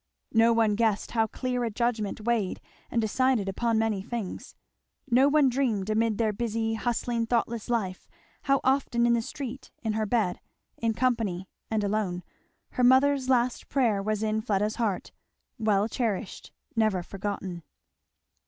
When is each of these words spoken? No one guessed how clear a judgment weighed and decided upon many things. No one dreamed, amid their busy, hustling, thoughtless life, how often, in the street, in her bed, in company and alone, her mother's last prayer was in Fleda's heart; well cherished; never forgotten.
No 0.33 0.51
one 0.51 0.73
guessed 0.73 1.11
how 1.11 1.27
clear 1.27 1.63
a 1.63 1.69
judgment 1.69 2.21
weighed 2.21 2.59
and 2.89 2.99
decided 2.99 3.47
upon 3.47 3.77
many 3.77 4.01
things. 4.01 4.55
No 5.11 5.29
one 5.29 5.47
dreamed, 5.47 5.91
amid 5.91 6.17
their 6.17 6.33
busy, 6.33 6.73
hustling, 6.73 7.27
thoughtless 7.27 7.69
life, 7.69 8.07
how 8.45 8.61
often, 8.63 9.05
in 9.05 9.13
the 9.13 9.21
street, 9.21 9.69
in 9.83 9.93
her 9.93 10.07
bed, 10.07 10.39
in 10.75 10.95
company 10.95 11.47
and 11.69 11.83
alone, 11.83 12.23
her 12.71 12.83
mother's 12.83 13.29
last 13.29 13.69
prayer 13.69 14.01
was 14.01 14.23
in 14.23 14.41
Fleda's 14.41 14.77
heart; 14.77 15.11
well 15.59 15.87
cherished; 15.87 16.51
never 16.75 17.03
forgotten. 17.03 17.61